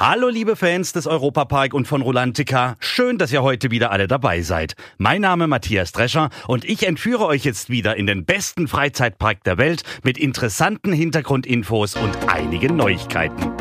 Hallo 0.00 0.28
liebe 0.28 0.54
Fans 0.54 0.92
des 0.92 1.08
Europapark 1.08 1.74
und 1.74 1.88
von 1.88 2.02
Rolantica, 2.02 2.76
schön, 2.78 3.18
dass 3.18 3.32
ihr 3.32 3.42
heute 3.42 3.72
wieder 3.72 3.90
alle 3.90 4.06
dabei 4.06 4.42
seid. 4.42 4.76
Mein 4.96 5.22
Name 5.22 5.48
Matthias 5.48 5.90
Drescher 5.90 6.30
und 6.46 6.64
ich 6.64 6.86
entführe 6.86 7.26
euch 7.26 7.44
jetzt 7.44 7.68
wieder 7.68 7.96
in 7.96 8.06
den 8.06 8.24
besten 8.24 8.68
Freizeitpark 8.68 9.42
der 9.42 9.58
Welt 9.58 9.82
mit 10.04 10.16
interessanten 10.16 10.92
Hintergrundinfos 10.92 11.96
und 11.96 12.16
einigen 12.28 12.76
Neuigkeiten. 12.76 13.57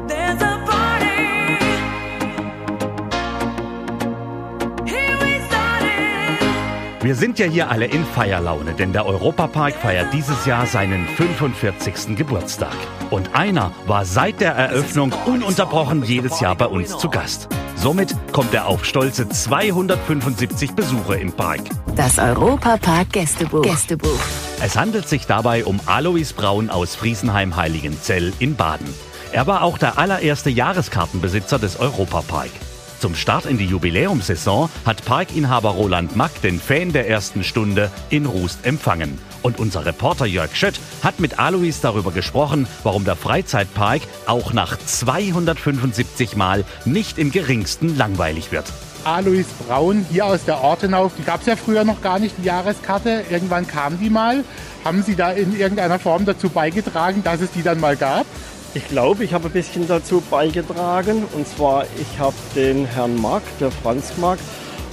Wir 7.07 7.15
sind 7.15 7.39
ja 7.39 7.45
hier 7.45 7.71
alle 7.71 7.85
in 7.85 8.03
Feierlaune, 8.03 8.73
denn 8.73 8.91
der 8.91 9.05
Europapark 9.05 9.75
feiert 9.75 10.13
dieses 10.13 10.45
Jahr 10.45 10.65
seinen 10.65 11.07
45. 11.07 12.17
Geburtstag. 12.17 12.75
Und 13.11 13.33
einer 13.33 13.71
war 13.85 14.03
seit 14.03 14.41
der 14.41 14.51
Eröffnung 14.51 15.13
ununterbrochen 15.25 16.03
jedes 16.03 16.41
Jahr 16.41 16.55
bei 16.55 16.65
uns 16.65 16.97
zu 16.97 17.07
Gast. 17.09 17.47
Somit 17.77 18.13
kommt 18.33 18.53
er 18.53 18.65
auf 18.65 18.83
stolze 18.83 19.29
275 19.29 20.73
Besucher 20.73 21.17
im 21.17 21.31
Park. 21.31 21.61
Das 21.95 22.19
Europapark 22.19 23.13
Gästebuch. 23.13 23.61
Gästebuch. 23.61 24.19
Es 24.61 24.75
handelt 24.75 25.07
sich 25.07 25.25
dabei 25.27 25.63
um 25.63 25.79
Alois 25.85 26.33
Braun 26.35 26.69
aus 26.69 26.95
Friesenheim-Heiligenzell 26.95 28.33
in 28.39 28.57
Baden. 28.57 28.93
Er 29.31 29.47
war 29.47 29.63
auch 29.63 29.77
der 29.77 29.97
allererste 29.97 30.49
Jahreskartenbesitzer 30.49 31.57
des 31.57 31.79
Europapark. 31.79 32.51
Zum 32.99 33.13
Start 33.13 33.45
in 33.45 33.59
die 33.59 33.65
Jubiläumssaison 33.65 34.69
hat 34.83 35.05
Parkinhaber 35.05 35.69
Roland 35.69 36.15
Mack 36.15 36.41
den 36.41 36.59
Fan 36.59 36.93
der 36.93 37.07
ersten 37.07 37.43
Stunde 37.43 37.91
in 38.09 38.25
Rust 38.25 38.65
empfangen. 38.65 39.19
Und 39.43 39.59
unser 39.59 39.85
Reporter 39.85 40.25
Jörg 40.25 40.55
Schött 40.55 40.79
hat 41.03 41.19
mit 41.19 41.37
Alois 41.37 41.75
darüber 41.79 42.11
gesprochen, 42.11 42.67
warum 42.81 43.05
der 43.05 43.15
Freizeitpark 43.15 44.01
auch 44.25 44.51
nach 44.51 44.77
275 44.79 46.35
Mal 46.35 46.65
nicht 46.85 47.19
im 47.19 47.31
geringsten 47.31 47.95
langweilig 47.95 48.51
wird. 48.51 48.65
Alois 49.03 49.45
Braun 49.65 50.05
hier 50.11 50.25
aus 50.25 50.43
der 50.45 50.61
Ortenau. 50.61 51.11
Die 51.17 51.23
gab 51.23 51.41
es 51.41 51.45
ja 51.45 51.55
früher 51.55 51.83
noch 51.83 52.01
gar 52.01 52.17
nicht, 52.17 52.35
die 52.39 52.45
Jahreskarte. 52.45 53.23
Irgendwann 53.29 53.67
kam 53.67 53.99
die 53.99 54.09
mal. 54.09 54.43
Haben 54.83 55.03
Sie 55.03 55.15
da 55.15 55.31
in 55.31 55.57
irgendeiner 55.57 55.99
Form 55.99 56.25
dazu 56.25 56.49
beigetragen, 56.49 57.23
dass 57.23 57.41
es 57.41 57.51
die 57.51 57.61
dann 57.61 57.79
mal 57.79 57.95
gab? 57.95 58.25
Ich 58.73 58.87
glaube, 58.89 59.23
ich 59.23 59.33
habe 59.33 59.47
ein 59.47 59.51
bisschen 59.51 59.87
dazu 59.87 60.21
beigetragen. 60.29 61.23
Und 61.33 61.47
zwar, 61.47 61.85
ich 61.99 62.19
habe 62.19 62.35
den 62.55 62.85
Herrn 62.85 63.19
Mark, 63.19 63.43
der 63.59 63.71
Franz 63.71 64.17
Mark, 64.17 64.39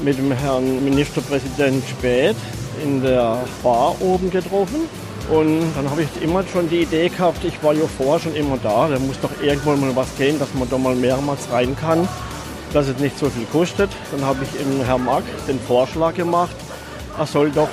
mit 0.03 0.17
dem 0.19 0.33
Herrn 0.33 0.83
Ministerpräsident 0.84 1.83
Späth 1.89 2.36
in 2.83 3.02
der 3.02 3.45
Bar 3.62 3.97
oben 4.00 4.30
getroffen. 4.30 4.83
Und 5.30 5.62
dann 5.75 5.91
habe 5.91 6.02
ich 6.02 6.22
immer 6.22 6.45
schon 6.47 6.69
die 6.69 6.83
Idee 6.83 7.08
gehabt, 7.08 7.45
ich 7.45 7.62
war 7.62 7.72
ja 7.72 7.86
vorher 7.86 8.20
schon 8.20 8.34
immer 8.34 8.58
da, 8.62 8.89
da 8.89 8.98
muss 8.98 9.19
doch 9.20 9.30
irgendwo 9.42 9.75
mal 9.75 9.97
was 9.97 10.14
gehen, 10.19 10.39
dass 10.39 10.52
man 10.52 10.69
da 10.69 10.77
mal 10.77 10.95
mehrmals 10.95 11.50
rein 11.50 11.75
kann, 11.80 12.06
dass 12.75 12.89
es 12.89 12.98
nicht 12.98 13.19
so 13.19 13.30
viel 13.30 13.47
kostet. 13.47 13.91
Dann 14.12 14.22
habe 14.22 14.45
ich 14.45 14.50
dem 14.50 14.84
Herrn 14.84 15.05
Mark 15.05 15.25
den 15.48 15.58
Vorschlag 15.61 16.14
gemacht, 16.14 16.55
er 17.19 17.27
soll 17.27 17.50
doch 17.50 17.69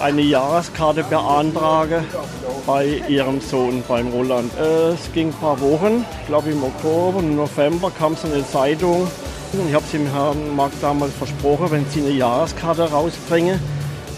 eine 0.00 0.22
Jahreskarte 0.22 1.02
beantragen 1.04 2.04
bei 2.66 3.02
ihrem 3.08 3.40
Sohn, 3.40 3.82
beim 3.86 4.08
Roland. 4.08 4.50
Äh, 4.58 4.92
Es 4.94 5.12
ging 5.12 5.28
ein 5.28 5.34
paar 5.34 5.60
Wochen, 5.60 6.04
ich 6.20 6.26
glaube 6.26 6.50
im 6.50 6.62
Oktober, 6.62 7.20
im 7.20 7.36
November 7.36 7.90
kam 7.96 8.12
es 8.14 8.24
in 8.24 8.34
die 8.34 8.46
Zeitung. 8.46 9.08
Und 9.52 9.68
ich 9.68 9.74
habe 9.74 9.84
es 9.84 9.92
dem 9.92 10.06
Herrn 10.12 10.54
Mark 10.56 10.72
damals 10.80 11.12
versprochen, 11.14 11.70
wenn 11.70 11.86
sie 11.90 12.00
eine 12.00 12.10
Jahreskarte 12.10 12.90
rausbringen, 12.90 13.60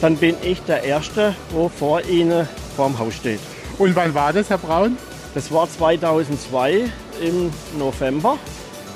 dann 0.00 0.16
bin 0.16 0.34
ich 0.42 0.60
der 0.62 0.82
Erste, 0.84 1.34
wo 1.50 1.68
vor 1.68 2.02
Ihnen 2.04 2.48
vor 2.76 2.86
dem 2.88 2.98
Haus 2.98 3.14
steht. 3.14 3.40
Und 3.78 3.94
wann 3.94 4.14
war 4.14 4.32
das, 4.32 4.48
Herr 4.50 4.58
Braun? 4.58 4.96
Das 5.34 5.52
war 5.52 5.68
2002 5.68 6.84
im 7.20 7.50
November. 7.78 8.38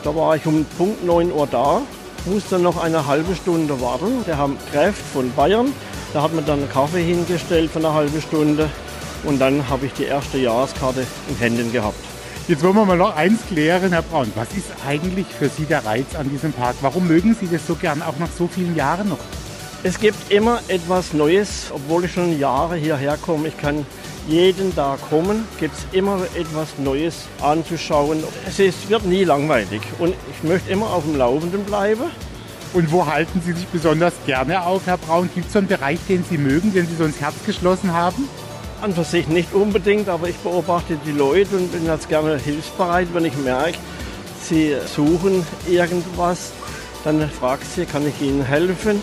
Da 0.03 0.15
war 0.17 0.35
ich 0.37 0.47
um 0.47 0.65
Punkt 0.79 1.05
9 1.05 1.31
Uhr 1.31 1.47
da, 1.49 1.83
musste 2.25 2.59
noch 2.59 2.83
eine 2.83 3.06
halbe 3.06 3.35
Stunde 3.37 3.81
warten. 3.81 4.25
Der 4.27 4.39
Herr 4.39 4.51
Kräft 4.73 5.03
von 5.12 5.33
Bayern, 5.35 5.73
der 6.15 6.23
hat 6.23 6.33
mir 6.33 6.43
dann 6.43 6.61
einen 6.61 6.69
Kaffee 6.69 7.03
hingestellt 7.03 7.71
für 7.71 7.78
eine 7.78 7.93
halbe 7.93 8.21
Stunde. 8.21 8.69
Und 9.25 9.39
dann 9.39 9.69
habe 9.69 9.87
ich 9.87 9.93
die 9.93 10.05
erste 10.05 10.39
Jahreskarte 10.39 11.06
in 11.28 11.37
Händen 11.37 11.73
gehabt. 11.73 11.99
Jetzt 12.49 12.62
wollen 12.65 12.75
wir 12.75 12.84
mal 12.84 12.97
noch 12.97 13.15
eins 13.15 13.39
klären, 13.49 13.93
Herr 13.93 14.03
Braun. 14.03 14.33
Was 14.34 14.49
ist 14.56 14.67
eigentlich 14.87 15.27
für 15.27 15.49
Sie 15.49 15.65
der 15.65 15.84
Reiz 15.84 16.17
an 16.19 16.28
diesem 16.28 16.53
Park? 16.53 16.75
Warum 16.81 17.06
mögen 17.06 17.37
Sie 17.41 17.47
das 17.47 17.67
so 17.67 17.77
gern, 17.77 18.03
auch 18.03 18.19
nach 18.19 18.31
so 18.37 18.49
vielen 18.49 18.75
Jahren 18.75 19.09
noch? 19.09 19.19
Es 19.84 19.99
gibt 19.99 20.31
immer 20.31 20.61
etwas 20.69 21.12
Neues, 21.12 21.71
obwohl 21.73 22.05
ich 22.05 22.12
schon 22.12 22.39
Jahre 22.39 22.77
hierher 22.77 23.17
komme. 23.17 23.49
Ich 23.49 23.56
kann 23.56 23.87
jeden 24.29 24.75
Tag 24.75 25.00
kommen, 25.09 25.47
gibt 25.59 25.75
es 25.77 25.87
immer 25.97 26.21
etwas 26.37 26.79
Neues 26.79 27.27
anzuschauen. 27.41 28.23
Es 28.47 28.59
ist, 28.59 28.89
wird 28.89 29.05
nie 29.05 29.25
langweilig 29.25 29.83
und 29.99 30.15
ich 30.31 30.49
möchte 30.49 30.71
immer 30.71 30.91
auf 30.91 31.05
dem 31.05 31.17
Laufenden 31.17 31.65
bleiben. 31.65 32.05
Und 32.72 32.91
wo 32.91 33.06
halten 33.06 33.43
Sie 33.44 33.53
sich 33.53 33.66
besonders 33.66 34.15
gerne 34.25 34.65
auf, 34.65 34.83
Herr 34.87 34.97
Braun? 34.97 35.28
Gibt 35.34 35.49
es 35.49 35.53
so 35.53 35.59
einen 35.59 35.69
Bereich, 35.69 35.99
den 36.09 36.25
Sie 36.28 36.38
mögen, 36.38 36.72
den 36.72 36.87
Sie 36.87 36.97
so 36.97 37.05
ins 37.05 37.21
Herz 37.21 37.34
geschlossen 37.44 37.93
haben? 37.93 38.28
An 38.81 38.94
für 38.94 39.05
sich 39.05 39.28
nicht 39.28 39.53
unbedingt, 39.55 40.09
aber 40.09 40.28
ich 40.28 40.37
beobachte 40.37 40.99
die 41.06 41.12
Leute 41.12 41.56
und 41.56 41.71
bin 41.71 41.84
jetzt 41.87 42.09
gerne 42.09 42.38
hilfsbereit, 42.38 43.09
wenn 43.12 43.25
ich 43.27 43.37
merke, 43.37 43.78
sie 44.43 44.75
suchen 44.93 45.47
irgendwas, 45.69 46.50
dann 47.05 47.28
frage 47.31 47.62
ich 47.62 47.69
sie, 47.69 47.84
kann 47.84 48.06
ich 48.06 48.21
ihnen 48.21 48.44
helfen? 48.44 49.03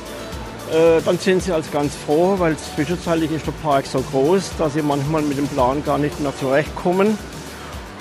Äh, 0.72 1.02
Dann 1.06 1.18
sind 1.18 1.44
sie 1.44 1.52
als 1.54 1.72
ganz 1.72 1.94
froh, 1.96 2.36
weil 2.38 2.58
zwischenzeitlich 2.58 3.32
ist 3.32 3.48
der 3.48 3.54
Park 3.64 3.86
so 3.86 4.02
groß, 4.02 4.52
dass 4.58 4.74
sie 4.74 4.82
manchmal 4.82 5.22
mit 5.22 5.38
dem 5.38 5.48
Plan 5.48 5.84
gar 5.86 5.98
nicht 5.98 6.20
mehr 6.20 6.36
zurechtkommen. 6.38 7.18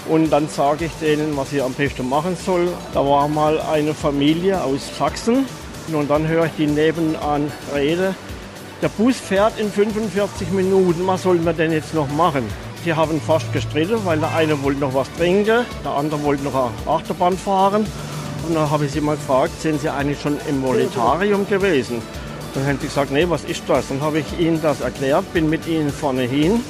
Und 0.08 0.30
dann 0.30 0.48
sage 0.48 0.86
ich 0.86 0.92
denen, 1.00 1.36
was 1.36 1.50
sie 1.50 1.60
am 1.60 1.74
besten 1.74 2.08
machen 2.08 2.36
soll. 2.44 2.68
Da 2.94 3.00
war 3.04 3.28
mal 3.28 3.60
eine 3.60 3.94
Familie 3.94 4.62
aus 4.62 4.80
Sachsen 4.98 5.46
und 5.94 6.10
dann 6.10 6.26
höre 6.26 6.46
ich 6.46 6.52
die 6.58 6.66
nebenan 6.66 7.50
reden. 7.74 8.14
Der 8.80 8.88
Bus 8.88 9.16
fährt 9.16 9.58
in 9.58 9.70
45 9.70 10.50
Minuten, 10.50 11.06
was 11.06 11.22
sollen 11.22 11.44
wir 11.44 11.52
denn 11.52 11.72
jetzt 11.72 11.94
noch 11.94 12.08
machen? 12.10 12.44
Die 12.84 12.94
haben 12.94 13.20
fast 13.20 13.52
gestritten, 13.52 13.98
weil 14.04 14.18
der 14.18 14.34
eine 14.34 14.62
wollte 14.62 14.80
noch 14.80 14.94
was 14.94 15.12
trinken, 15.14 15.64
der 15.84 15.90
andere 15.90 16.22
wollte 16.22 16.44
noch 16.44 16.54
eine 16.54 16.70
Achterbahn 16.86 17.36
fahren. 17.36 17.86
Und 18.46 18.54
dann 18.54 18.70
habe 18.70 18.86
ich 18.86 18.92
sie 18.92 19.00
mal 19.00 19.16
gefragt, 19.16 19.60
sind 19.60 19.80
Sie 19.80 19.88
eigentlich 19.88 20.20
schon 20.20 20.38
im 20.48 20.60
Monetarium 20.60 21.46
gewesen? 21.48 22.00
Dann 22.54 22.66
haben 22.66 22.78
sie 22.80 22.86
gesagt, 22.86 23.10
nee, 23.10 23.26
was 23.28 23.44
ist 23.44 23.62
das? 23.68 23.88
Dann 23.88 24.00
habe 24.00 24.20
ich 24.20 24.26
ihnen 24.38 24.60
das 24.62 24.80
erklärt, 24.80 25.32
bin 25.32 25.50
mit 25.50 25.66
ihnen 25.66 25.90
vorne 25.90 26.22
hin. 26.22 26.60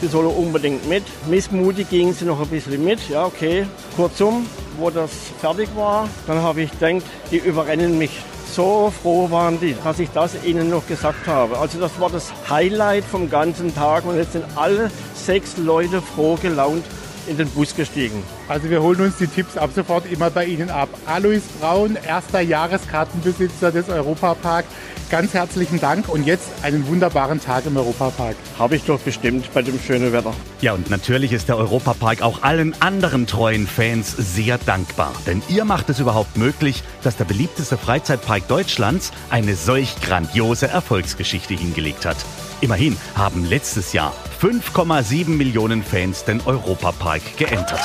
Sie 0.00 0.06
sollen 0.06 0.28
unbedingt 0.28 0.88
mit. 0.88 1.02
Missmutig 1.28 1.90
gingen 1.90 2.14
sie 2.14 2.24
noch 2.24 2.40
ein 2.40 2.46
bisschen 2.48 2.82
mit. 2.84 3.08
Ja, 3.08 3.26
okay. 3.26 3.66
Kurzum, 3.96 4.46
wo 4.78 4.90
das 4.90 5.10
fertig 5.40 5.68
war, 5.74 6.08
dann 6.26 6.40
habe 6.40 6.62
ich 6.62 6.70
gedacht, 6.70 7.04
die 7.30 7.38
überrennen 7.38 7.98
mich. 7.98 8.22
So 8.54 8.92
froh 9.02 9.30
waren 9.30 9.60
die, 9.60 9.76
dass 9.84 9.98
ich 9.98 10.10
das 10.10 10.42
ihnen 10.44 10.70
noch 10.70 10.86
gesagt 10.86 11.26
habe. 11.26 11.58
Also 11.58 11.78
das 11.78 12.00
war 12.00 12.10
das 12.10 12.32
Highlight 12.48 13.04
vom 13.04 13.30
ganzen 13.30 13.74
Tag 13.74 14.04
und 14.04 14.16
jetzt 14.16 14.32
sind 14.32 14.44
alle 14.56 14.90
sechs 15.14 15.56
Leute 15.56 16.00
froh 16.02 16.36
gelaunt 16.36 16.84
in 17.28 17.36
den 17.36 17.48
Bus 17.50 17.74
gestiegen. 17.74 18.22
Also 18.48 18.70
wir 18.70 18.82
holen 18.82 19.00
uns 19.00 19.16
die 19.16 19.26
Tipps 19.26 19.56
ab 19.56 19.70
sofort 19.74 20.10
immer 20.10 20.30
bei 20.30 20.46
Ihnen 20.46 20.70
ab. 20.70 20.88
Alois 21.06 21.42
Braun, 21.60 21.96
erster 22.06 22.40
Jahreskartenbesitzer 22.40 23.70
des 23.70 23.88
Europapark. 23.88 24.64
Ganz 25.10 25.32
herzlichen 25.32 25.80
Dank 25.80 26.08
und 26.08 26.26
jetzt 26.26 26.48
einen 26.62 26.86
wunderbaren 26.86 27.40
Tag 27.40 27.64
im 27.64 27.76
Europapark. 27.76 28.36
Habe 28.58 28.76
ich 28.76 28.84
doch 28.84 29.00
bestimmt 29.00 29.52
bei 29.54 29.62
dem 29.62 29.78
schönen 29.80 30.12
Wetter. 30.12 30.34
Ja, 30.60 30.74
und 30.74 30.90
natürlich 30.90 31.32
ist 31.32 31.48
der 31.48 31.56
Europapark 31.56 32.20
auch 32.20 32.42
allen 32.42 32.74
anderen 32.82 33.26
treuen 33.26 33.66
Fans 33.66 34.14
sehr 34.16 34.58
dankbar. 34.58 35.12
Denn 35.26 35.42
ihr 35.48 35.64
macht 35.64 35.88
es 35.88 35.98
überhaupt 35.98 36.36
möglich, 36.36 36.82
dass 37.02 37.16
der 37.16 37.24
beliebteste 37.24 37.78
Freizeitpark 37.78 38.48
Deutschlands 38.48 39.12
eine 39.30 39.54
solch 39.54 39.96
grandiose 40.02 40.68
Erfolgsgeschichte 40.68 41.54
hingelegt 41.54 42.04
hat. 42.04 42.16
Immerhin 42.60 42.96
haben 43.14 43.44
letztes 43.44 43.92
Jahr 43.92 44.12
5,7 44.40 45.28
Millionen 45.30 45.82
Fans 45.82 46.24
den 46.24 46.40
Europapark 46.44 47.22
geentert. 47.36 47.80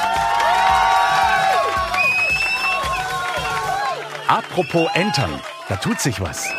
Apropos 4.28 4.88
Entern, 4.96 5.40
da 5.70 5.76
tut 5.76 6.00
sich 6.00 6.20
was. 6.20 6.50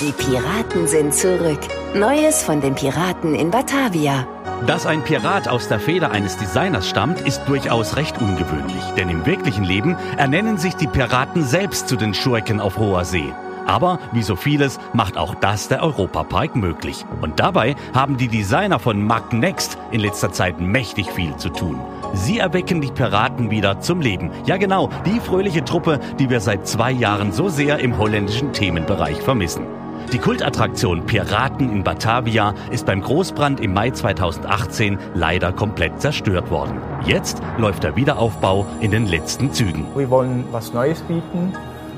Die 0.00 0.12
Piraten 0.12 0.86
sind 0.86 1.14
zurück. 1.14 1.60
Neues 1.94 2.42
von 2.42 2.60
den 2.60 2.74
Piraten 2.74 3.34
in 3.34 3.50
Batavia. 3.50 4.26
Dass 4.66 4.84
ein 4.84 5.02
Pirat 5.04 5.48
aus 5.48 5.68
der 5.68 5.80
Feder 5.80 6.10
eines 6.10 6.36
Designers 6.36 6.88
stammt, 6.88 7.20
ist 7.20 7.42
durchaus 7.46 7.96
recht 7.96 8.18
ungewöhnlich, 8.20 8.84
denn 8.96 9.08
im 9.08 9.24
wirklichen 9.24 9.64
Leben 9.64 9.96
ernennen 10.16 10.58
sich 10.58 10.74
die 10.74 10.86
Piraten 10.86 11.44
selbst 11.44 11.88
zu 11.88 11.96
den 11.96 12.12
Schurken 12.14 12.60
auf 12.60 12.76
hoher 12.76 13.04
See. 13.04 13.32
Aber 13.66 13.98
wie 14.12 14.22
so 14.22 14.36
vieles 14.36 14.78
macht 14.92 15.16
auch 15.16 15.34
das 15.34 15.68
der 15.68 15.82
Europapark 15.82 16.56
möglich. 16.56 17.04
Und 17.20 17.40
dabei 17.40 17.74
haben 17.94 18.16
die 18.16 18.28
Designer 18.28 18.78
von 18.78 19.04
Mac 19.04 19.32
Next 19.32 19.76
in 19.90 20.00
letzter 20.00 20.32
Zeit 20.32 20.60
mächtig 20.60 21.10
viel 21.10 21.36
zu 21.36 21.50
tun. 21.50 21.80
Sie 22.14 22.38
erwecken 22.38 22.80
die 22.80 22.92
Piraten 22.92 23.50
wieder 23.50 23.80
zum 23.80 24.00
Leben. 24.00 24.30
Ja 24.46 24.56
genau, 24.56 24.90
die 25.04 25.20
fröhliche 25.20 25.64
Truppe, 25.64 26.00
die 26.18 26.30
wir 26.30 26.40
seit 26.40 26.66
zwei 26.66 26.92
Jahren 26.92 27.32
so 27.32 27.48
sehr 27.48 27.78
im 27.80 27.98
holländischen 27.98 28.52
Themenbereich 28.52 29.20
vermissen. 29.20 29.66
Die 30.12 30.18
Kultattraktion 30.18 31.04
Piraten 31.04 31.68
in 31.70 31.82
Batavia 31.82 32.54
ist 32.70 32.86
beim 32.86 33.00
Großbrand 33.00 33.58
im 33.58 33.74
Mai 33.74 33.90
2018 33.90 34.98
leider 35.14 35.52
komplett 35.52 36.00
zerstört 36.00 36.48
worden. 36.48 36.80
Jetzt 37.04 37.42
läuft 37.58 37.82
der 37.82 37.96
Wiederaufbau 37.96 38.66
in 38.80 38.92
den 38.92 39.06
letzten 39.06 39.52
Zügen. 39.52 39.86
Wir 39.96 40.08
wollen 40.08 40.44
was 40.52 40.72
Neues 40.72 41.00
bieten, 41.02 41.52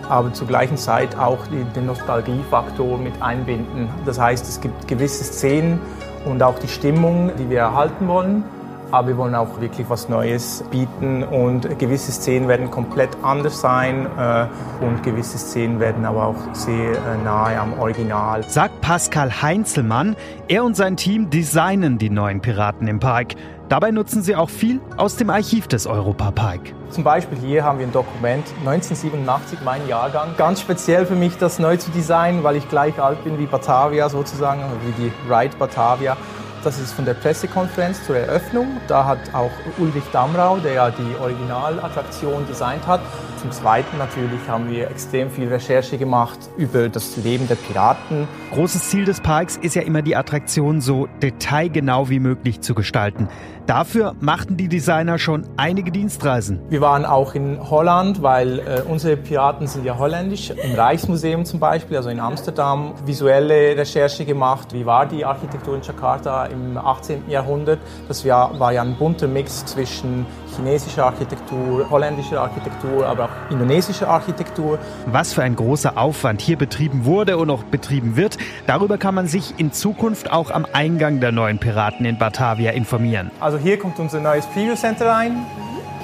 aber 0.08 0.32
zur 0.32 0.46
gleichen 0.46 0.76
Zeit 0.76 1.16
auch 1.18 1.38
den 1.48 1.86
Nostalgiefaktor 1.86 2.98
mit 2.98 3.20
einbinden. 3.20 3.88
Das 4.04 4.18
heißt, 4.18 4.46
es 4.48 4.60
gibt 4.60 4.88
gewisse 4.88 5.24
Szenen 5.24 5.80
und 6.24 6.42
auch 6.42 6.58
die 6.58 6.68
Stimmung, 6.68 7.30
die 7.38 7.48
wir 7.50 7.60
erhalten 7.60 8.08
wollen. 8.08 8.44
Aber 8.90 9.08
wir 9.08 9.16
wollen 9.18 9.34
auch 9.34 9.60
wirklich 9.60 9.90
was 9.90 10.08
Neues 10.08 10.64
bieten 10.70 11.22
und 11.22 11.78
gewisse 11.78 12.10
Szenen 12.10 12.48
werden 12.48 12.70
komplett 12.70 13.10
anders 13.22 13.60
sein 13.60 14.06
äh, 14.18 14.46
und 14.82 15.02
gewisse 15.02 15.36
Szenen 15.36 15.78
werden 15.78 16.06
aber 16.06 16.28
auch 16.28 16.54
sehr 16.54 16.92
äh, 16.92 17.22
nahe 17.22 17.60
am 17.60 17.78
Original. 17.78 18.42
Sagt 18.44 18.80
Pascal 18.80 19.42
Heinzelmann, 19.42 20.16
er 20.48 20.64
und 20.64 20.74
sein 20.74 20.96
Team 20.96 21.28
designen 21.28 21.98
die 21.98 22.08
neuen 22.08 22.40
Piraten 22.40 22.88
im 22.88 22.98
Park. 22.98 23.34
Dabei 23.68 23.90
nutzen 23.90 24.22
sie 24.22 24.34
auch 24.34 24.48
viel 24.48 24.80
aus 24.96 25.16
dem 25.16 25.28
Archiv 25.28 25.68
des 25.68 25.86
Europapark. 25.86 26.60
Zum 26.88 27.04
Beispiel 27.04 27.36
hier 27.36 27.64
haben 27.64 27.78
wir 27.78 27.86
ein 27.86 27.92
Dokument 27.92 28.44
1987, 28.60 29.58
mein 29.62 29.86
Jahrgang. 29.86 30.30
Ganz 30.38 30.62
speziell 30.62 31.04
für 31.04 31.14
mich, 31.14 31.36
das 31.36 31.58
neu 31.58 31.76
zu 31.76 31.90
designen, 31.90 32.42
weil 32.42 32.56
ich 32.56 32.66
gleich 32.70 32.98
alt 32.98 33.22
bin 33.24 33.38
wie 33.38 33.44
Batavia 33.44 34.08
sozusagen, 34.08 34.62
wie 34.86 35.02
die 35.02 35.12
Ride 35.30 35.54
Batavia. 35.58 36.16
Das 36.64 36.80
ist 36.80 36.92
von 36.92 37.04
der 37.04 37.14
Pressekonferenz 37.14 38.04
zur 38.04 38.16
Eröffnung. 38.16 38.78
Da 38.88 39.04
hat 39.04 39.32
auch 39.32 39.50
Ulrich 39.78 40.02
Damrau, 40.12 40.56
der 40.56 40.72
ja 40.72 40.90
die 40.90 41.14
Originalattraktion 41.20 42.46
designt 42.48 42.86
hat. 42.86 43.00
Zum 43.40 43.52
Zweiten 43.52 43.96
natürlich 43.98 44.40
haben 44.48 44.68
wir 44.68 44.90
extrem 44.90 45.30
viel 45.30 45.46
Recherche 45.46 45.98
gemacht 45.98 46.38
über 46.56 46.88
das 46.88 47.16
Leben 47.18 47.46
der 47.46 47.54
Piraten. 47.54 48.26
Großes 48.52 48.88
Ziel 48.88 49.04
des 49.04 49.20
Parks 49.20 49.56
ist 49.56 49.76
ja 49.76 49.82
immer 49.82 50.02
die 50.02 50.16
Attraktion 50.16 50.80
so 50.80 51.06
detailgenau 51.22 52.08
wie 52.08 52.18
möglich 52.18 52.60
zu 52.60 52.74
gestalten. 52.74 53.28
Dafür 53.68 54.14
machten 54.18 54.56
die 54.56 54.66
Designer 54.66 55.18
schon 55.18 55.44
einige 55.58 55.92
Dienstreisen. 55.92 56.58
Wir 56.70 56.80
waren 56.80 57.04
auch 57.04 57.34
in 57.34 57.58
Holland, 57.68 58.22
weil 58.22 58.60
äh, 58.60 58.80
unsere 58.88 59.18
Piraten 59.18 59.66
sind 59.66 59.84
ja 59.84 59.98
holländisch. 59.98 60.48
Im 60.48 60.74
Reichsmuseum 60.74 61.44
zum 61.44 61.60
Beispiel, 61.60 61.98
also 61.98 62.08
in 62.08 62.18
Amsterdam, 62.18 62.94
visuelle 63.04 63.76
Recherche 63.76 64.24
gemacht. 64.24 64.72
Wie 64.72 64.86
war 64.86 65.04
die 65.04 65.22
Architektur 65.22 65.76
in 65.76 65.82
Jakarta 65.82 66.46
im 66.46 66.78
18. 66.78 67.28
Jahrhundert? 67.28 67.78
Das 68.08 68.24
war, 68.24 68.72
ja 68.72 68.80
ein 68.80 68.96
bunter 68.96 69.28
Mix 69.28 69.66
zwischen 69.66 70.24
chinesischer 70.56 71.04
Architektur, 71.04 71.90
holländischer 71.90 72.40
Architektur, 72.40 73.06
aber 73.06 73.24
auch 73.24 73.50
indonesischer 73.50 74.08
Architektur. 74.08 74.78
Was 75.06 75.34
für 75.34 75.42
ein 75.42 75.56
großer 75.56 75.98
Aufwand 75.98 76.40
hier 76.40 76.56
betrieben 76.56 77.04
wurde 77.04 77.36
und 77.36 77.48
noch 77.48 77.64
betrieben 77.64 78.16
wird, 78.16 78.38
darüber 78.66 78.96
kann 78.96 79.14
man 79.14 79.26
sich 79.26 79.54
in 79.58 79.72
Zukunft 79.72 80.32
auch 80.32 80.50
am 80.50 80.66
Eingang 80.72 81.20
der 81.20 81.32
neuen 81.32 81.58
Piraten 81.58 82.06
in 82.06 82.16
Batavia 82.16 82.72
informieren. 82.72 83.30
Also 83.40 83.57
hier 83.58 83.78
kommt 83.78 83.98
unser 83.98 84.20
neues 84.20 84.46
Preview 84.46 84.74
Center 84.74 85.08
rein. 85.08 85.44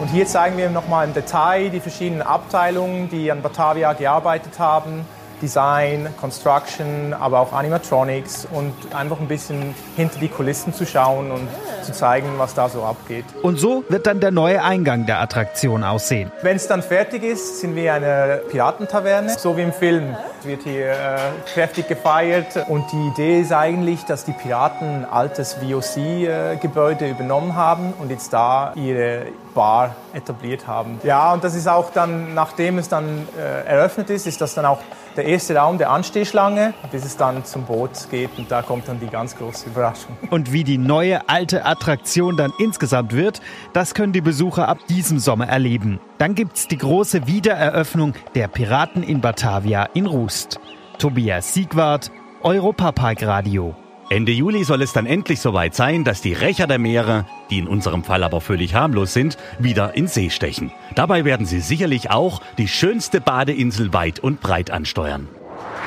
Und 0.00 0.08
hier 0.08 0.26
zeigen 0.26 0.56
wir 0.56 0.70
nochmal 0.70 1.06
im 1.06 1.14
Detail 1.14 1.70
die 1.70 1.80
verschiedenen 1.80 2.22
Abteilungen, 2.22 3.08
die 3.10 3.30
an 3.30 3.42
Batavia 3.42 3.92
gearbeitet 3.92 4.58
haben. 4.58 5.06
Design, 5.44 6.08
Construction, 6.18 7.12
aber 7.12 7.38
auch 7.38 7.52
Animatronics 7.52 8.48
und 8.50 8.72
einfach 8.94 9.20
ein 9.20 9.28
bisschen 9.28 9.74
hinter 9.94 10.18
die 10.18 10.28
Kulissen 10.28 10.72
zu 10.72 10.86
schauen 10.86 11.30
und 11.30 11.46
zu 11.82 11.92
zeigen, 11.92 12.38
was 12.38 12.54
da 12.54 12.70
so 12.70 12.82
abgeht. 12.82 13.26
Und 13.42 13.58
so 13.58 13.84
wird 13.90 14.06
dann 14.06 14.20
der 14.20 14.30
neue 14.30 14.62
Eingang 14.62 15.04
der 15.04 15.20
Attraktion 15.20 15.84
aussehen. 15.84 16.32
Wenn 16.40 16.56
es 16.56 16.66
dann 16.66 16.82
fertig 16.82 17.22
ist, 17.22 17.60
sind 17.60 17.76
wir 17.76 17.92
eine 17.92 18.40
Piratentaverne, 18.50 19.36
so 19.36 19.54
wie 19.58 19.62
im 19.62 19.72
Film. 19.74 20.16
Es 20.40 20.46
wird 20.46 20.62
hier 20.62 20.92
äh, 20.92 21.16
kräftig 21.52 21.88
gefeiert 21.88 22.64
und 22.68 22.90
die 22.90 23.08
Idee 23.08 23.40
ist 23.40 23.52
eigentlich, 23.52 24.04
dass 24.04 24.24
die 24.24 24.32
Piraten 24.32 25.04
ein 25.04 25.04
altes 25.04 25.58
VOC-Gebäude 25.60 27.06
übernommen 27.10 27.54
haben 27.54 27.92
und 27.98 28.10
jetzt 28.10 28.32
da 28.32 28.72
ihre 28.76 29.26
Bar 29.54 29.94
etabliert 30.14 30.66
haben. 30.66 31.00
Ja, 31.04 31.34
und 31.34 31.44
das 31.44 31.54
ist 31.54 31.68
auch 31.68 31.90
dann, 31.92 32.32
nachdem 32.34 32.78
es 32.78 32.88
dann 32.88 33.28
äh, 33.38 33.66
eröffnet 33.66 34.08
ist, 34.08 34.26
ist 34.26 34.40
das 34.40 34.54
dann 34.54 34.64
auch 34.64 34.80
der 35.16 35.26
erste 35.26 35.56
Raum 35.56 35.78
der 35.78 35.90
Anstehschlange, 35.90 36.74
bis 36.90 37.04
es 37.04 37.16
dann 37.16 37.44
zum 37.44 37.64
Boot 37.64 37.90
geht 38.10 38.30
und 38.38 38.50
da 38.50 38.62
kommt 38.62 38.88
dann 38.88 39.00
die 39.00 39.06
ganz 39.06 39.36
große 39.36 39.68
Überraschung. 39.68 40.16
Und 40.30 40.52
wie 40.52 40.64
die 40.64 40.78
neue 40.78 41.28
alte 41.28 41.64
Attraktion 41.64 42.36
dann 42.36 42.52
insgesamt 42.58 43.12
wird, 43.12 43.40
das 43.72 43.94
können 43.94 44.12
die 44.12 44.20
Besucher 44.20 44.68
ab 44.68 44.78
diesem 44.88 45.18
Sommer 45.18 45.48
erleben. 45.48 46.00
Dann 46.18 46.34
gibt's 46.34 46.68
die 46.68 46.78
große 46.78 47.26
Wiedereröffnung 47.26 48.14
der 48.34 48.48
Piraten 48.48 49.02
in 49.02 49.20
Batavia 49.20 49.84
in 49.94 50.06
Rust. 50.06 50.58
Tobias 50.98 51.54
Siegwart, 51.54 52.10
Europapark 52.42 53.22
Radio. 53.22 53.74
Ende 54.10 54.32
Juli 54.32 54.64
soll 54.64 54.82
es 54.82 54.92
dann 54.92 55.06
endlich 55.06 55.40
soweit 55.40 55.74
sein, 55.74 56.04
dass 56.04 56.20
die 56.20 56.34
Rächer 56.34 56.66
der 56.66 56.78
Meere, 56.78 57.24
die 57.50 57.58
in 57.58 57.66
unserem 57.66 58.04
Fall 58.04 58.22
aber 58.22 58.40
völlig 58.40 58.74
harmlos 58.74 59.14
sind, 59.14 59.38
wieder 59.58 59.94
in 59.94 60.08
See 60.08 60.30
stechen. 60.30 60.72
Dabei 60.94 61.24
werden 61.24 61.46
sie 61.46 61.60
sicherlich 61.60 62.10
auch 62.10 62.42
die 62.58 62.68
schönste 62.68 63.20
Badeinsel 63.20 63.92
weit 63.92 64.20
und 64.20 64.40
breit 64.40 64.70
ansteuern. 64.70 65.28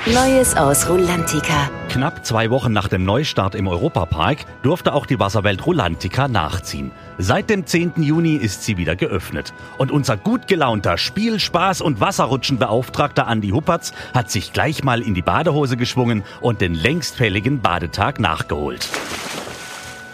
Neues 0.06 0.56
aus 0.56 0.90
Rulantica. 0.90 1.70
Knapp 1.90 2.26
zwei 2.26 2.50
Wochen 2.50 2.72
nach 2.72 2.88
dem 2.88 3.04
Neustart 3.04 3.56
im 3.56 3.68
Europapark 3.68 4.46
durfte 4.64 4.94
auch 4.94 5.06
die 5.06 5.20
Wasserwelt 5.20 5.66
Rulantica 5.66 6.28
nachziehen. 6.28 6.92
Seit 7.20 7.50
dem 7.50 7.66
10. 7.66 7.94
Juni 7.98 8.36
ist 8.36 8.64
sie 8.64 8.78
wieder 8.78 8.96
geöffnet. 8.96 9.52
Und 9.80 9.92
unser 9.92 10.18
gut 10.18 10.48
gelaunter 10.48 10.98
Spiel-, 10.98 11.38
Spaß- 11.38 11.82
und 11.82 12.00
Wasserrutschenbeauftragter 12.00 13.26
Andi 13.26 13.50
Huppertz 13.50 13.92
hat 14.14 14.30
sich 14.30 14.54
gleich 14.54 14.84
mal 14.84 15.02
in 15.02 15.16
die 15.16 15.24
Badehose 15.24 15.78
geschwungen 15.78 16.24
und 16.42 16.62
den 16.62 16.76
längst 16.76 17.16
fälligen 17.16 17.62
Badetag 17.62 18.20
nachgeholt. 18.20 18.88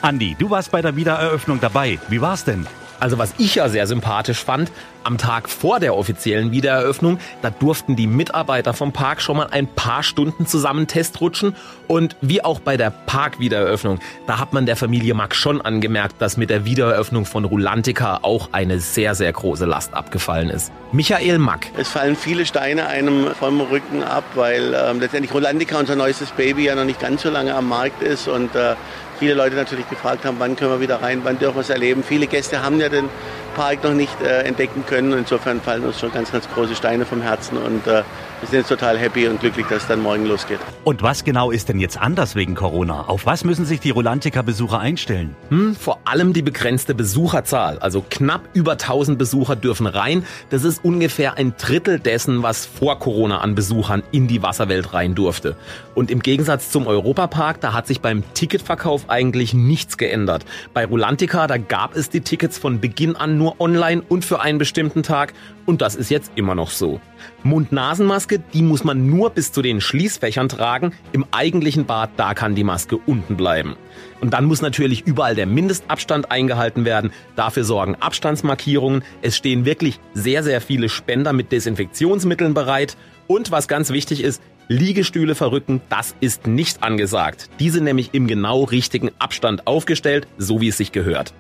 Andi, 0.02 0.36
du 0.40 0.50
warst 0.50 0.72
bei 0.72 0.82
der 0.82 0.96
Wiedereröffnung 0.96 1.60
dabei. 1.60 2.00
Wie 2.08 2.22
war's 2.22 2.46
denn? 2.46 2.66
Also 3.04 3.18
was 3.18 3.34
ich 3.38 3.56
ja 3.56 3.68
sehr 3.68 3.86
sympathisch 3.86 4.42
fand, 4.42 4.72
am 5.04 5.18
Tag 5.18 5.50
vor 5.50 5.82
der 5.82 5.98
offiziellen 5.98 6.54
Wiedereröffnung, 6.54 7.20
da 7.42 7.50
durften 7.50 7.98
die 7.98 8.08
Mitarbeiter 8.08 8.74
vom 8.74 8.94
Park 8.94 9.22
schon 9.22 9.36
mal 9.36 9.48
ein 9.52 9.68
paar 9.68 10.04
Stunden 10.04 10.48
zusammen 10.48 10.88
testrutschen 10.88 11.54
und 11.90 12.16
wie 12.22 12.42
auch 12.46 12.62
bei 12.62 12.78
der 12.78 12.92
Parkwiedereröffnung, 12.92 14.00
da 14.26 14.40
hat 14.40 14.54
man 14.54 14.66
der 14.66 14.78
Familie 14.78 15.16
Mack 15.16 15.36
schon 15.36 15.60
angemerkt, 15.60 16.22
dass 16.22 16.38
mit 16.38 16.50
der 16.50 16.64
Wiedereröffnung 16.64 17.26
von 17.26 17.44
Rulantica 17.44 18.20
auch 18.22 18.48
eine 18.54 18.80
sehr, 18.80 19.16
sehr 19.16 19.34
große 19.34 19.66
Last 19.66 19.94
abgefallen 19.94 20.50
ist. 20.50 20.72
Michael 20.94 21.40
Mack. 21.40 21.68
Es 21.76 21.90
fallen 21.90 22.16
viele 22.16 22.46
Steine 22.46 22.88
einem 22.88 23.36
vom 23.38 23.60
Rücken 23.60 24.02
ab, 24.02 24.24
weil 24.36 24.74
ähm, 24.74 25.02
letztendlich 25.02 25.34
Rolandica, 25.34 25.78
unser 25.78 25.98
neuestes 25.98 26.32
Baby, 26.32 26.64
ja 26.64 26.76
noch 26.76 26.86
nicht 26.86 27.02
ganz 27.02 27.24
so 27.24 27.30
lange 27.30 27.54
am 27.54 27.68
Markt 27.68 28.02
ist 28.02 28.30
und 28.30 28.56
äh, 28.56 28.76
viele 29.20 29.34
Leute 29.34 29.56
natürlich 29.56 29.90
gefragt 29.90 30.26
haben, 30.26 30.38
wann 30.40 30.56
können 30.56 30.72
wir 30.72 30.80
wieder 30.80 31.02
rein, 31.02 31.22
wann 31.24 31.40
dürfen 31.40 31.58
wir 31.58 31.62
es 31.62 31.70
erleben. 31.70 32.04
Viele 32.04 32.28
Gäste 32.28 32.64
haben 32.64 32.80
ja 32.80 32.90
den 32.90 33.10
Park 33.56 33.84
noch 33.84 33.94
nicht 33.94 34.22
äh, 34.22 34.42
entdecken 34.44 34.86
können. 34.86 35.14
Insofern 35.14 35.62
fallen 35.62 35.84
uns 35.84 36.00
schon 36.00 36.12
ganz, 36.12 36.32
ganz 36.32 36.48
große 36.50 36.76
Steine 36.76 37.06
vom 37.06 37.22
Herzen 37.22 37.58
und 37.58 37.86
äh, 37.88 38.04
wir 38.44 38.50
sind 38.50 38.60
jetzt 38.60 38.68
total 38.68 38.98
happy 38.98 39.26
und 39.30 39.40
glücklich, 39.40 39.66
dass 39.68 39.84
es 39.84 39.88
dann 39.88 40.02
morgen 40.02 40.26
losgeht. 40.26 40.60
Und 40.84 41.02
was 41.02 41.24
genau 41.24 41.50
ist 41.50 41.70
denn 41.70 41.80
jetzt 41.80 41.98
anders 41.98 42.36
wegen 42.36 42.56
Corona? 42.56 43.06
Auf 43.08 43.26
was 43.26 43.46
müssen 43.46 43.66
sich 43.66 43.80
die 43.80 43.92
Rulantica-Besucher 43.92 44.80
einstellen? 44.80 45.34
Hm, 45.48 45.76
vor 45.78 46.00
allem 46.04 46.34
die 46.34 46.42
begrenzte 46.42 46.94
Besucherzahl. 46.94 47.80
Also 47.80 48.04
knapp 48.10 48.42
über 48.54 48.74
1000 48.74 49.18
Besucher 49.18 49.56
dürfen 49.56 49.88
rein. 49.88 50.26
Das 50.50 50.66
ist 50.66 50.84
ungefähr 50.84 51.38
ein 51.38 51.54
Drittel 51.58 52.00
dessen, 52.00 52.44
was 52.44 52.66
vor 52.66 53.00
Corona 53.00 53.38
an 53.40 53.56
Besuchern 53.56 54.04
in 54.12 54.28
die 54.28 54.44
Wasserwelt 54.44 54.94
rein 54.94 55.16
durfte. 55.16 55.56
Und 55.96 56.12
im 56.12 56.20
Gegensatz 56.20 56.70
zum 56.70 56.86
Europapark, 56.86 57.62
da 57.62 57.72
hat 57.72 57.88
sich 57.88 58.02
beim 58.02 58.26
Ticketverkauf 58.34 59.06
eigentlich 59.10 59.54
nichts 59.54 59.98
geändert. 59.98 60.44
Bei 60.74 60.86
Rulantica, 60.86 61.48
da 61.48 61.58
gab 61.58 61.96
es 61.96 62.10
die 62.10 62.22
Tickets 62.22 62.58
von 62.58 62.82
Beginn 62.82 63.16
an 63.16 63.38
nur 63.38 63.62
online 63.62 64.04
und 64.10 64.26
für 64.26 64.42
einen 64.42 64.58
bestimmten 64.58 65.02
Tag. 65.02 65.34
Und 65.66 65.82
das 65.82 65.96
ist 65.96 66.10
jetzt 66.10 66.34
immer 66.36 66.56
noch 66.56 66.72
so. 66.72 67.00
Mund-Nasen-Maske, 67.44 68.33
die 68.40 68.62
muss 68.62 68.84
man 68.84 69.08
nur 69.08 69.30
bis 69.30 69.52
zu 69.52 69.62
den 69.62 69.82
Schließfächern 69.82 70.50
tragen. 70.50 70.94
Im 71.12 71.26
eigentlichen 71.32 71.86
Bad, 71.86 72.12
da 72.18 72.34
kann 72.34 72.56
die 72.56 72.64
Maske 72.64 72.98
unten 72.98 73.36
bleiben. 73.36 73.76
Und 74.22 74.34
dann 74.34 74.46
muss 74.46 74.62
natürlich 74.62 75.06
überall 75.06 75.36
der 75.36 75.48
Mindestabstand 75.48 76.32
eingehalten 76.32 76.86
werden. 76.86 77.12
Dafür 77.36 77.64
sorgen 77.64 77.96
Abstandsmarkierungen. 78.00 79.04
Es 79.22 79.36
stehen 79.36 79.66
wirklich 79.66 80.00
sehr, 80.14 80.44
sehr 80.44 80.62
viele 80.62 80.90
Spender 80.90 81.34
mit 81.34 81.52
Desinfektionsmitteln 81.52 82.54
bereit. 82.54 82.98
Und 83.28 83.52
was 83.52 83.68
ganz 83.68 83.90
wichtig 83.90 84.24
ist, 84.24 84.42
Liegestühle 84.68 85.36
verrücken, 85.36 85.82
das 85.90 86.16
ist 86.20 86.48
nicht 86.48 86.84
angesagt. 86.84 87.50
Diese 87.60 87.82
nämlich 87.82 88.14
im 88.14 88.28
genau 88.28 88.64
richtigen 88.64 89.12
Abstand 89.20 89.68
aufgestellt, 89.68 90.28
so 90.38 90.62
wie 90.62 90.70
es 90.70 90.78
sich 90.78 90.92
gehört. 90.92 91.34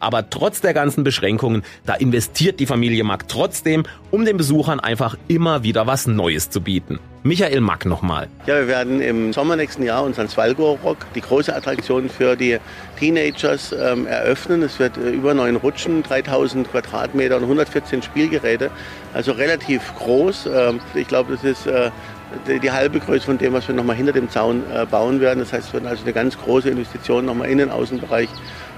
Aber 0.00 0.28
trotz 0.30 0.60
der 0.60 0.74
ganzen 0.74 1.04
Beschränkungen, 1.04 1.62
da 1.84 1.94
investiert 1.94 2.60
die 2.60 2.66
Familie 2.66 3.04
Mack 3.04 3.28
trotzdem, 3.28 3.84
um 4.10 4.24
den 4.24 4.36
Besuchern 4.36 4.80
einfach 4.80 5.16
immer 5.28 5.62
wieder 5.62 5.86
was 5.86 6.06
Neues 6.06 6.50
zu 6.50 6.60
bieten. 6.60 6.98
Michael 7.26 7.60
Mack 7.60 7.86
nochmal. 7.86 8.28
Ja, 8.46 8.54
wir 8.54 8.68
werden 8.68 9.00
im 9.00 9.32
Sommer 9.32 9.56
nächsten 9.56 9.82
Jahr 9.82 10.04
unseren 10.04 10.28
Svalgo 10.28 10.78
Rock, 10.84 10.98
die 11.16 11.20
große 11.20 11.54
Attraktion 11.54 12.08
für 12.08 12.36
die 12.36 12.58
Teenagers, 13.00 13.72
ähm, 13.72 14.06
eröffnen. 14.06 14.62
Es 14.62 14.78
wird 14.78 14.96
äh, 14.96 15.10
über 15.10 15.34
neun 15.34 15.56
Rutschen, 15.56 16.04
3000 16.04 16.70
Quadratmeter 16.70 17.36
und 17.36 17.42
114 17.42 18.02
Spielgeräte, 18.02 18.70
also 19.12 19.32
relativ 19.32 19.92
groß. 19.96 20.48
Ähm, 20.54 20.80
ich 20.94 21.08
glaube, 21.08 21.32
das 21.32 21.42
ist 21.42 21.66
äh, 21.66 21.90
die, 22.46 22.60
die 22.60 22.70
halbe 22.70 23.00
Größe 23.00 23.26
von 23.26 23.38
dem, 23.38 23.52
was 23.52 23.66
wir 23.66 23.74
nochmal 23.74 23.96
hinter 23.96 24.12
dem 24.12 24.30
Zaun 24.30 24.62
äh, 24.72 24.86
bauen 24.86 25.20
werden. 25.20 25.40
Das 25.40 25.52
heißt, 25.52 25.68
es 25.68 25.74
wird 25.74 25.86
also 25.86 26.04
eine 26.04 26.12
ganz 26.12 26.38
große 26.38 26.70
Investition 26.70 27.24
nochmal 27.24 27.50
in 27.50 27.58
den 27.58 27.70
Außenbereich. 27.70 28.28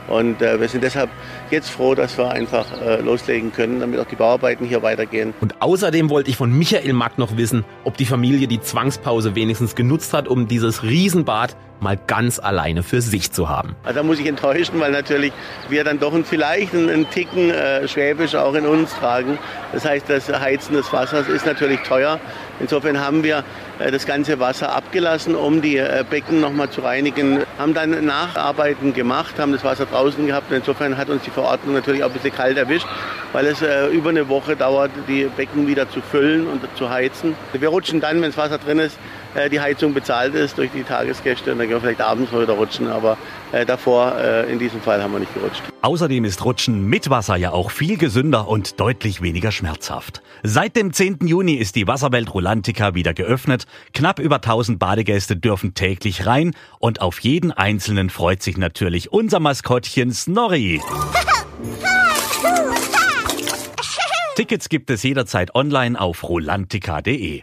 Und 0.09 0.41
äh, 0.43 0.61
wir 0.61 0.69
sind 0.69 0.83
deshalb 0.83 1.11
jetzt 1.51 1.71
froh, 1.71 1.95
dass 1.95 2.17
wir 2.17 2.31
einfach 2.31 2.67
äh, 2.81 3.01
loslegen 3.01 3.53
können, 3.53 3.81
damit 3.81 4.01
auch 4.01 4.07
die 4.07 4.17
Bauarbeiten 4.17 4.67
hier 4.67 4.83
weitergehen. 4.83 5.35
Und 5.41 5.61
außerdem 5.61 6.11
wollte 6.11 6.31
ich 6.31 6.37
von 6.37 6.51
Michael 6.57 6.93
Mack 6.93 7.19
noch 7.19 7.37
wissen, 7.37 7.65
ob 7.85 7.97
die 7.97 8.07
Familie 8.07 8.49
die 8.49 8.61
Zwangspause 8.61 9.35
wenigstens 9.35 9.75
genutzt 9.75 10.15
hat, 10.15 10.29
um 10.29 10.49
dieses 10.49 10.83
Riesenbad 10.83 11.57
mal 11.81 11.99
ganz 12.07 12.39
alleine 12.39 12.83
für 12.83 13.01
sich 13.01 13.33
zu 13.33 13.49
haben. 13.49 13.77
Also 13.85 14.01
da 14.01 14.03
muss 14.03 14.19
ich 14.19 14.27
enttäuschen, 14.27 14.81
weil 14.81 14.93
natürlich 14.93 15.33
wir 15.69 15.85
dann 15.85 15.99
doch 16.01 16.13
vielleicht 16.25 16.75
einen, 16.75 17.09
Ticken 17.11 17.51
äh, 17.51 17.87
Schwäbisch 17.87 18.35
auch 18.35 18.55
in 18.55 18.67
uns 18.67 18.95
tragen. 18.95 19.39
Das 19.73 19.85
heißt, 19.85 20.09
das 20.09 20.29
Heizen 20.29 20.75
des 20.75 20.93
Wassers 20.93 21.29
ist 21.29 21.47
natürlich 21.47 21.81
teuer. 21.81 22.19
Insofern 22.61 23.01
haben 23.01 23.23
wir 23.23 23.45
äh, 23.79 23.91
das 23.91 24.07
ganze 24.07 24.41
Wasser 24.41 24.75
abgelassen, 24.75 25.35
um 25.35 25.63
die 25.63 25.77
äh, 25.77 26.05
Becken 26.09 26.41
nochmal 26.41 26.71
zu 26.71 26.81
reinigen. 26.81 27.45
Haben 27.59 27.75
dann 27.75 28.05
Nacharbeiten 28.05 28.95
gemacht, 28.95 29.39
haben 29.39 29.53
das 29.53 29.65
Wasser 29.65 29.87
draußen 29.87 30.27
gehabt. 30.27 30.51
Insofern 30.53 30.97
hat 30.97 31.09
uns 31.09 31.23
die 31.23 31.31
Verordnung 31.31 31.75
natürlich 31.75 32.03
auch 32.03 32.09
ein 32.09 32.15
bisschen 32.15 32.35
kalt 32.35 32.57
erwischt, 32.57 32.87
weil 33.33 33.47
es 33.47 33.63
über 33.93 34.11
eine 34.11 34.29
Woche 34.29 34.57
dauert, 34.57 34.91
die 35.07 35.25
Becken 35.37 35.67
wieder 35.67 35.89
zu 35.91 36.01
füllen 36.01 36.47
und 36.47 36.63
zu 36.77 36.91
heizen. 36.91 37.35
Wir 37.53 37.69
rutschen 37.69 38.01
dann, 38.01 38.17
wenn 38.17 38.31
das 38.31 38.37
Wasser 38.37 38.59
drin 38.59 38.79
ist, 38.79 38.99
äh, 39.35 39.49
die 39.51 39.61
Heizung 39.61 39.95
bezahlt 39.95 40.35
ist 40.35 40.59
durch 40.59 40.71
die 40.73 40.83
Tagesgäste. 40.83 41.53
Und 41.53 41.59
dann 41.59 41.69
gehen 41.69 41.77
wir 41.77 41.81
vielleicht 41.81 42.01
abends 42.01 42.33
mal 42.33 42.43
wieder 42.43 42.55
rutschen. 42.55 42.89
Aber 42.89 43.17
äh, 43.53 43.65
davor, 43.67 44.17
äh, 44.19 44.51
in 44.51 44.59
diesem 44.59 44.81
Fall, 44.81 45.03
haben 45.03 45.13
wir 45.13 45.21
nicht 45.21 45.35
gerutscht. 45.35 45.63
Außerdem 45.83 46.25
ist 46.25 46.45
Rutschen 46.45 46.87
mit 46.87 47.11
Wasser 47.11 47.37
ja 47.37 47.53
auch 47.53 47.71
viel 47.71 47.97
gesünder 47.99 48.49
und 48.49 48.81
deutlich 48.81 49.23
weniger 49.23 49.53
schmerzhaft. 49.53 50.23
Seit 50.43 50.77
dem 50.77 50.93
10. 50.93 51.19
Juni 51.23 51.55
ist 51.55 51.77
die 51.77 51.87
Wasserwelt 51.87 52.33
Rulantica 52.35 52.95
wieder 52.95 53.15
geöffnet. 53.15 53.65
Knapp 53.95 54.19
über 54.19 54.37
1000 54.37 54.79
Badegäste 54.79 55.37
dürfen 55.37 55.75
täglich 55.75 56.27
rein 56.27 56.55
und 56.79 57.01
auf 57.01 57.21
jeden 57.21 57.53
einzelnen 57.53 58.11
freut 58.11 58.43
sich 58.43 58.57
natürlich 58.57 59.13
unser 59.13 59.41
Maskottchen 59.41 60.13
Snorri. 60.13 60.81
Tickets 64.39 64.69
gibt 64.69 64.89
es 64.91 65.03
jederzeit 65.03 65.57
online 65.57 66.01
auf 66.01 66.23
rulantica.de. 66.23 67.43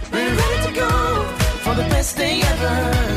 for 1.71 1.81
the 1.81 1.89
best 1.89 2.17
thing 2.17 2.43
ever. 2.43 3.10